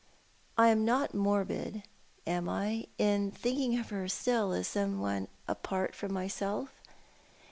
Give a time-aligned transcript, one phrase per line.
[0.57, 1.83] I am not morbid,
[2.25, 6.71] am I, in thinking of her still as some one apart from myself?